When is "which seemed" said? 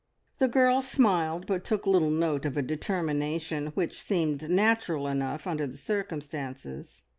3.75-4.49